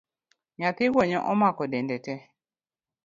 [0.57, 2.23] Nyathi gwonyo omaki dende tee